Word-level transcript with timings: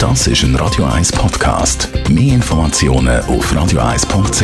Das 0.00 0.26
ist 0.26 0.44
ein 0.44 0.56
Radio 0.56 0.86
1 0.86 1.12
Podcast. 1.12 1.90
Mehr 2.08 2.36
Informationen 2.36 3.20
auf 3.24 3.52
radio1.ch. 3.52 4.42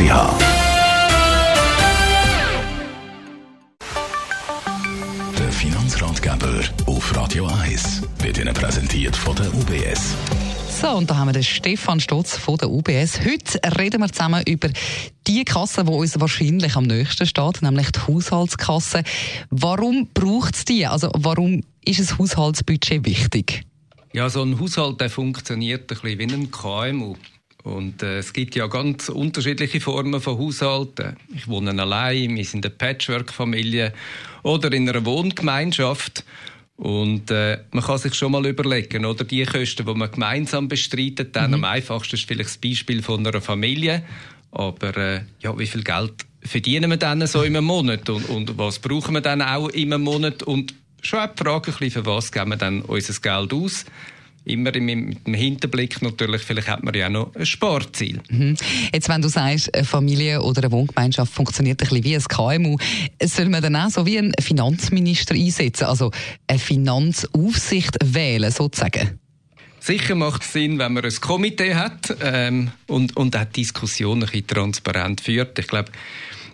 Der 5.35 5.51
Finanzratgeber 5.51 6.59
auf 6.85 7.15
Radio 7.15 7.47
1 7.47 8.03
wird 8.19 8.37
Ihnen 8.37 8.53
präsentiert 8.53 9.15
von 9.15 9.35
der 9.35 9.51
UBS. 9.51 10.13
So, 10.79 10.89
und 10.89 11.09
da 11.09 11.17
haben 11.17 11.29
wir 11.29 11.33
den 11.33 11.41
Stefan 11.41 11.99
Stotz 11.99 12.37
von 12.37 12.57
der 12.57 12.69
UBS. 12.69 13.21
Heute 13.25 13.59
reden 13.79 14.01
wir 14.01 14.11
zusammen 14.11 14.43
über 14.47 14.69
die 15.25 15.43
Kasse, 15.43 15.85
die 15.85 15.91
uns 15.91 16.19
wahrscheinlich 16.19 16.75
am 16.75 16.83
nächsten 16.83 17.25
steht, 17.25 17.63
nämlich 17.63 17.91
die 17.93 18.01
Haushaltskasse. 18.01 19.01
Warum 19.49 20.07
braucht 20.13 20.55
es 20.55 20.65
die? 20.65 20.85
Also 20.85 21.09
warum 21.17 21.63
ist 21.83 21.99
ein 21.99 22.19
Haushaltsbudget 22.19 23.07
wichtig? 23.07 23.63
Ja, 24.17 24.31
so 24.31 24.41
ein 24.41 24.59
Haushalt 24.59 24.99
der 24.99 25.11
funktioniert 25.11 25.91
ein 25.91 26.01
bisschen 26.01 26.17
wie 26.17 26.33
ein 26.33 26.49
KMU. 26.49 27.15
Und 27.61 28.01
äh, 28.01 28.17
es 28.17 28.33
gibt 28.33 28.55
ja 28.55 28.65
ganz 28.65 29.09
unterschiedliche 29.09 29.79
Formen 29.79 30.19
von 30.19 30.39
Haushalten. 30.39 31.17
Ich 31.35 31.47
wohne 31.47 31.79
allein, 31.79 32.35
wir 32.35 32.43
sind 32.43 32.65
eine 32.65 32.73
Patchwork-Familie 32.73 33.93
oder 34.41 34.73
in 34.73 34.89
einer 34.89 35.05
Wohngemeinschaft. 35.05 36.25
Und 36.77 37.29
äh, 37.29 37.59
man 37.69 37.83
kann 37.83 37.99
sich 37.99 38.15
schon 38.15 38.31
mal 38.31 38.43
überlegen, 38.47 39.05
oder 39.05 39.23
die 39.23 39.45
Kosten, 39.45 39.85
die 39.85 39.93
man 39.93 40.09
gemeinsam 40.09 40.67
bestreitet, 40.67 41.35
dann 41.35 41.51
mhm. 41.51 41.57
am 41.57 41.63
einfachsten 41.65 42.15
ist 42.15 42.27
vielleicht 42.27 42.49
das 42.49 42.57
Beispiel 42.57 43.03
von 43.03 43.23
einer 43.27 43.39
Familie. 43.39 44.01
Aber 44.49 44.97
äh, 44.97 45.21
ja, 45.41 45.55
wie 45.59 45.67
viel 45.67 45.83
Geld 45.83 46.25
verdienen 46.41 46.89
wir 46.89 46.97
dann 46.97 47.27
so 47.27 47.43
im 47.43 47.63
Monat 47.63 48.09
und, 48.09 48.27
und 48.29 48.57
was 48.57 48.79
brauchen 48.79 49.13
wir 49.13 49.21
dann 49.21 49.43
auch 49.43 49.69
im 49.69 49.89
Monat? 50.01 50.41
Und 50.41 50.73
schon 51.01 51.19
auch 51.19 51.33
die 51.33 51.43
Frage, 51.43 51.71
für 51.71 52.05
was 52.05 52.31
geben 52.31 52.51
wir 52.51 52.57
dann 52.57 52.81
unser 52.81 53.13
Geld 53.19 53.53
aus? 53.53 53.85
immer 54.47 54.73
im, 54.73 54.87
im 54.89 55.33
Hinterblick 55.33 56.01
natürlich, 56.01 56.41
vielleicht 56.41 56.67
hat 56.67 56.83
man 56.83 56.93
ja 56.93 57.07
auch 57.07 57.11
noch 57.11 57.35
ein 57.35 57.45
Sportziel. 57.45 58.21
Mhm. 58.29 58.55
Jetzt, 58.93 59.09
wenn 59.09 59.21
du 59.21 59.27
sagst, 59.27 59.73
eine 59.75 59.83
Familie 59.83 60.41
oder 60.41 60.63
eine 60.63 60.71
Wohngemeinschaft 60.71 61.33
funktioniert 61.33 61.81
ein 61.81 61.89
bisschen 61.89 62.03
wie 62.03 62.15
ein 62.15 62.23
KMU, 62.23 62.77
soll 63.23 63.49
man 63.49 63.61
dann 63.61 63.75
auch 63.75 63.89
so 63.89 64.05
wie 64.05 64.17
einen 64.17 64.33
Finanzminister 64.39 65.35
einsetzen, 65.35 65.85
also 65.85 66.11
eine 66.47 66.59
Finanzaufsicht 66.59 67.97
wählen, 68.03 68.51
sozusagen? 68.51 69.19
Sicher 69.79 70.15
macht 70.15 70.41
es 70.41 70.53
Sinn, 70.53 70.79
wenn 70.79 70.93
man 70.93 71.05
ein 71.05 71.21
Komitee 71.21 71.75
hat 71.75 72.15
ähm, 72.21 72.71
und, 72.87 73.15
und 73.15 73.35
auch 73.37 73.45
Diskussionen 73.45 74.23
ein 74.23 74.29
bisschen 74.29 74.47
transparent 74.47 75.21
führt. 75.21 75.57
Ich 75.59 75.67
glaube, 75.67 75.91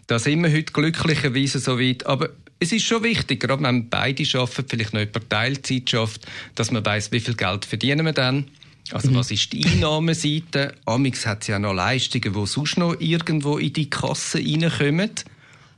da 0.07 0.19
sind 0.19 0.43
wir 0.43 0.51
heute 0.51 0.73
glücklicherweise 0.73 1.59
so 1.59 1.79
weit. 1.79 2.05
Aber 2.05 2.29
es 2.63 2.71
ist 2.71 2.85
schon 2.85 3.03
wichtig, 3.03 3.41
gerade 3.41 3.61
wenn 3.61 3.89
beide 3.89 4.23
arbeiten, 4.39 4.65
vielleicht 4.67 4.93
noch 4.93 5.01
über 5.01 5.27
Teilzeit 5.27 5.89
schafft, 5.89 6.25
dass 6.55 6.71
man 6.71 6.85
weiß, 6.85 7.11
wie 7.11 7.19
viel 7.19 7.35
Geld 7.35 7.65
verdienen 7.65 8.05
wir 8.05 8.13
dann. 8.13 8.45
Also 8.91 9.11
mhm. 9.11 9.15
was 9.15 9.31
ist 9.31 9.51
die 9.53 9.65
Einnahmeseite? 9.65 10.75
Amix 10.85 11.25
hat 11.25 11.47
ja 11.47 11.59
noch 11.59 11.73
Leistungen, 11.73 12.33
die 12.33 12.47
sonst 12.47 12.77
noch 12.77 12.99
irgendwo 12.99 13.57
in 13.57 13.73
die 13.73 13.89
Kasse 13.89 14.39
reinkommen. 14.39 15.11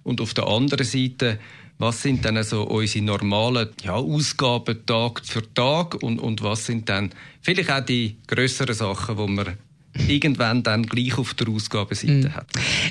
Und 0.03 0.21
auf 0.21 0.33
der 0.33 0.47
anderen 0.47 0.85
Seite, 0.85 1.39
was 1.77 2.01
sind 2.03 2.23
dann 2.23 2.37
also 2.37 2.63
unsere 2.63 3.03
normalen 3.03 3.69
ja, 3.83 3.95
Ausgaben 3.95 4.85
Tag 4.85 5.21
für 5.25 5.41
Tag 5.53 6.01
und, 6.03 6.19
und 6.19 6.41
was 6.43 6.65
sind 6.65 6.89
dann 6.89 7.11
vielleicht 7.41 7.71
auch 7.71 7.85
die 7.85 8.17
größeren 8.27 8.75
Sachen, 8.75 9.17
die 9.17 9.37
wir 9.37 9.57
irgendwann 10.07 10.63
dann 10.63 10.85
gleich 10.85 11.17
auf 11.17 11.33
der 11.33 11.49
Ausgabenseite 11.49 12.29
mhm. 12.29 12.35
hat. 12.35 12.47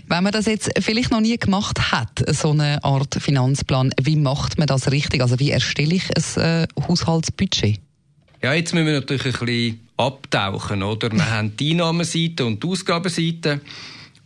Wenn 0.07 0.23
man 0.23 0.33
das 0.33 0.47
jetzt 0.47 0.71
vielleicht 0.81 1.11
noch 1.11 1.21
nie 1.21 1.37
gemacht 1.37 1.93
hat, 1.93 2.25
so 2.29 2.51
eine 2.51 2.83
Art 2.85 3.15
Finanzplan, 3.21 3.93
wie 4.01 4.17
macht 4.17 4.59
man 4.59 4.67
das 4.67 4.91
richtig? 4.91 5.21
Also 5.21 5.39
wie 5.39 5.51
erstelle 5.51 5.95
ich 5.95 6.05
ein 6.37 6.43
äh, 6.43 6.67
Haushaltsbudget? 6.89 7.81
Ja, 8.43 8.53
jetzt 8.53 8.75
müssen 8.75 8.87
wir 8.87 8.95
natürlich 8.95 9.25
ein 9.41 9.47
bisschen 9.47 9.81
abtauchen, 9.97 10.83
oder? 10.83 11.11
Wir 11.13 11.31
haben 11.31 11.57
die 11.57 11.73
Einnahmenseite 11.73 12.45
und 12.45 12.63
die 12.63 12.69
Ausgabenseite. 12.69 13.61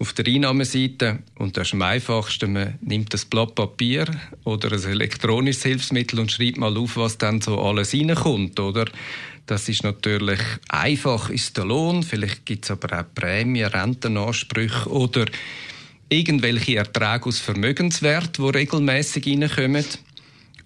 Auf 0.01 0.13
der 0.13 0.27
Einnahmenseite, 0.27 1.19
und 1.39 1.57
das 1.57 1.69
ist 1.69 1.75
am 1.75 1.83
einfachsten, 1.83 2.53
man 2.53 2.79
nimmt 2.81 3.13
das 3.13 3.25
Blatt 3.25 3.57
Papier 3.57 4.07
oder 4.45 4.71
ein 4.73 4.85
elektronisches 4.85 5.65
Hilfsmittel 5.65 6.21
und 6.21 6.31
schreibt 6.31 6.57
mal 6.57 6.77
auf, 6.77 6.97
was 6.97 7.19
dann 7.19 7.41
so 7.41 7.61
alles 7.61 7.95
reinkommt, 7.95 8.61
oder? 8.61 8.85
Das 9.47 9.69
ist 9.69 9.83
natürlich 9.83 10.41
einfach, 10.69 11.31
ist 11.31 11.57
der 11.57 11.65
Lohn. 11.65 12.05
Vielleicht 12.05 12.47
gibt 12.47 12.67
es 12.67 12.71
aber 12.71 13.01
auch 13.01 13.05
Prämien, 13.13 13.71
Rentenansprüche 13.71 14.89
oder 14.89 15.25
irgendwelche 16.09 16.77
Erträge 16.77 17.27
aus 17.27 17.41
Vermögenswert, 17.41 18.39
die 18.39 18.43
regelmäßig 18.43 19.27
reinkommen. 19.27 19.85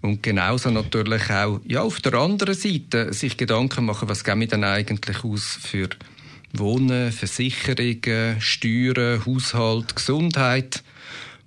Und 0.03 0.23
genauso 0.23 0.71
natürlich 0.71 1.31
auch 1.31 1.61
ja, 1.67 1.83
auf 1.83 2.01
der 2.01 2.15
anderen 2.15 2.55
Seite 2.55 3.12
sich 3.15 3.37
Gedanken 3.37 3.87
machen, 3.87 4.09
was 4.09 4.25
geben 4.25 4.41
wir 4.41 4.49
denn 4.49 4.65
eigentlich 4.65 5.25
aus 5.25 5.59
für 5.62 5.89
Wohnen, 6.53 7.13
Versicherungen, 7.13 8.41
Steuern, 8.41 9.25
Haushalt, 9.25 9.97
Gesundheit, 9.97 10.83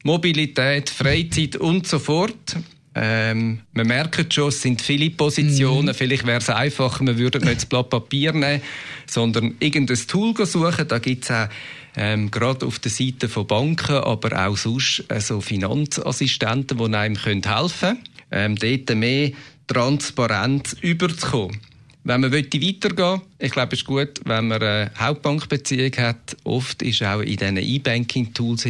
Mobilität, 0.03 0.89
Freizeit 0.89 1.55
und 1.55 1.87
so 1.87 1.99
fort. 1.99 2.57
Ähm, 2.97 3.59
man 3.73 3.87
merkt 3.87 4.33
schon, 4.33 4.47
es 4.47 4.61
sind 4.61 4.81
viele 4.81 5.09
Positionen. 5.09 5.87
Mhm. 5.87 5.93
Vielleicht 5.93 6.25
wäre 6.25 6.39
es 6.39 6.49
einfacher, 6.49 7.03
man 7.03 7.17
würde 7.17 7.39
nicht 7.39 7.57
das 7.57 7.65
Blatt 7.65 7.89
Papier 7.89 8.31
nehmen, 8.31 8.61
sondern 9.05 9.55
irgendein 9.59 9.99
Tool 10.07 10.33
suchen. 10.45 10.87
Da 10.87 10.99
gibt 10.99 11.25
es 11.25 11.31
auch 11.31 11.49
ähm, 11.97 12.31
gerade 12.31 12.65
auf 12.65 12.79
der 12.79 12.91
Seite 12.91 13.27
von 13.27 13.47
Banken, 13.47 13.95
aber 13.95 14.47
auch 14.47 14.55
sonst 14.55 15.03
also 15.09 15.41
Finanzassistenten, 15.41 16.77
die 16.77 16.95
einem 16.95 17.15
helfen 17.15 17.79
können, 17.79 17.99
ähm, 18.31 18.55
dort 18.55 18.97
mehr 18.97 19.31
Transparenz 19.67 20.73
überzukommen. 20.81 21.59
Wenn 22.07 22.21
man 22.21 22.31
weitergehen 22.31 22.97
will, 22.97 23.21
ich 23.39 23.51
glaube, 23.51 23.73
es 23.73 23.79
ist 23.79 23.87
gut, 23.87 24.21
wenn 24.25 24.47
man 24.47 24.61
eine 24.61 24.91
Hauptbankbeziehung 24.95 25.91
hat. 25.97 26.37
Oft 26.43 26.83
ist 26.83 27.01
auch 27.01 27.21
in 27.21 27.35
diesen 27.35 27.57
E-Banking-Tools 27.57 28.67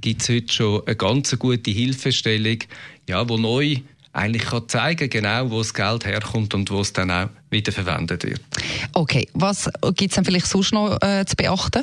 gibt 0.00 0.22
es 0.22 0.28
heute 0.28 0.52
schon 0.52 0.86
eine 0.86 0.94
ganz 0.94 1.36
gute 1.40 1.72
Hilfestellung, 1.72 2.58
ja, 3.08 3.28
wo 3.28 3.36
neu 3.36 3.78
eigentlich 4.12 4.44
kann 4.44 4.68
zeigen 4.68 5.10
genau, 5.10 5.50
wo 5.50 5.58
das 5.58 5.74
Geld 5.74 6.04
herkommt 6.04 6.54
und 6.54 6.70
wo 6.70 6.80
es 6.80 6.92
dann 6.92 7.10
auch 7.10 7.30
wieder 7.50 7.72
verwendet 7.72 8.22
wird. 8.22 8.40
Okay, 8.92 9.26
was 9.34 9.68
gibt 9.96 10.12
es 10.12 10.14
dann 10.14 10.24
vielleicht 10.24 10.46
sonst 10.46 10.72
noch 10.72 11.02
äh, 11.02 11.24
zu 11.26 11.34
beachten? 11.34 11.82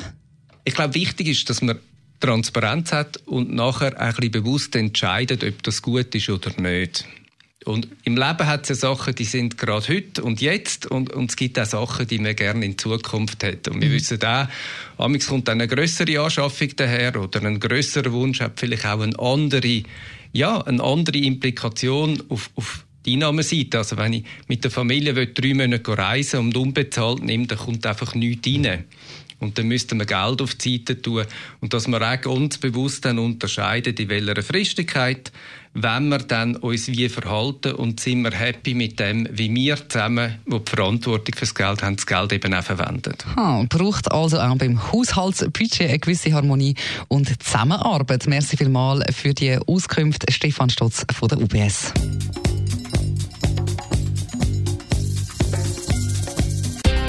Ich 0.64 0.74
glaube, 0.74 0.94
wichtig 0.94 1.28
ist, 1.28 1.50
dass 1.50 1.60
man 1.60 1.78
Transparenz 2.20 2.90
hat 2.92 3.18
und 3.26 3.52
nachher 3.52 4.00
ein 4.00 4.14
bisschen 4.14 4.30
bewusst 4.30 4.74
entscheidet, 4.76 5.44
ob 5.44 5.62
das 5.62 5.82
gut 5.82 6.14
ist 6.14 6.30
oder 6.30 6.58
nicht. 6.58 7.04
Und 7.66 7.88
im 8.04 8.16
Leben 8.16 8.46
hat 8.46 8.62
es 8.62 8.68
ja 8.70 8.74
Sachen, 8.74 9.14
die 9.14 9.24
sind 9.24 9.58
gerade 9.58 9.86
heute 9.88 10.22
und 10.22 10.40
jetzt 10.40 10.86
und, 10.86 11.12
und 11.12 11.30
es 11.30 11.36
gibt 11.36 11.58
auch 11.58 11.66
Sachen, 11.66 12.06
die 12.06 12.18
man 12.18 12.34
gerne 12.34 12.64
in 12.64 12.78
Zukunft 12.78 13.42
hätte. 13.42 13.70
Und 13.70 13.82
wir 13.82 13.90
mhm. 13.90 13.92
wissen 13.92 14.22
auch, 14.24 14.46
amigs 14.96 15.26
kommt 15.26 15.48
eine 15.50 15.68
größere 15.68 16.20
Anschaffung 16.20 16.68
daher 16.76 17.20
oder 17.20 17.42
ein 17.44 17.60
größerer 17.60 18.12
Wunsch 18.12 18.40
hat 18.40 18.58
vielleicht 18.58 18.86
auch 18.86 19.00
eine 19.00 19.18
andere, 19.18 19.82
ja, 20.32 20.58
eine 20.62 20.82
andere 20.82 21.18
Implikation 21.18 22.22
auf, 22.30 22.50
auf 22.54 22.86
die 23.04 23.14
Einnahmeseite. 23.14 23.76
Also 23.78 23.98
wenn 23.98 24.14
ich 24.14 24.24
mit 24.48 24.64
der 24.64 24.70
Familie 24.70 25.14
will, 25.14 25.30
drei 25.34 25.52
Monate 25.52 25.96
reisen 25.98 26.40
und 26.40 26.56
unbezahlt 26.56 27.22
nehme, 27.22 27.46
dann 27.46 27.58
kommt 27.58 27.84
einfach 27.84 28.14
nichts 28.14 28.48
rein. 28.48 28.84
Und 29.40 29.58
dann 29.58 29.68
müssten 29.68 29.98
wir 29.98 30.06
Geld 30.06 30.42
auf 30.42 30.54
die 30.54 30.76
Seite 30.76 31.00
tun. 31.00 31.24
Und 31.60 31.74
dass 31.74 31.88
wir 31.88 32.00
auch 32.00 32.26
uns 32.26 32.58
bewusst 32.58 33.04
dann 33.04 33.18
unterscheiden, 33.18 33.96
in 33.96 34.08
welcher 34.08 34.42
Fristigkeit, 34.42 35.32
wenn 35.72 36.08
wir 36.08 36.18
dann 36.18 36.56
uns 36.56 36.88
wie 36.88 37.08
verhalten 37.08 37.74
und 37.74 38.00
sind 38.00 38.22
wir 38.22 38.32
happy 38.32 38.74
mit 38.74 38.98
dem, 38.98 39.28
wie 39.30 39.54
wir 39.54 39.88
zusammen, 39.88 40.38
wo 40.46 40.58
die 40.58 40.70
Verantwortung 40.70 41.34
für 41.34 41.40
das 41.40 41.54
Geld 41.54 41.82
haben, 41.82 41.96
das 41.96 42.06
Geld 42.06 42.32
eben 42.32 42.52
auch 42.54 42.62
verwenden. 42.64 43.14
Ha, 43.36 43.64
braucht 43.68 44.10
also 44.10 44.40
auch 44.40 44.56
beim 44.56 44.92
Haushaltsbudget 44.92 45.88
eine 45.88 45.98
gewisse 45.98 46.32
Harmonie 46.32 46.74
und 47.08 47.28
Zusammenarbeit. 47.42 48.26
Merci 48.26 48.56
vielmals 48.56 49.14
für 49.14 49.32
die 49.32 49.58
Auskunft, 49.64 50.24
Stefan 50.30 50.70
Stotz 50.70 51.06
von 51.12 51.28
der 51.28 51.38
UBS. 51.38 51.92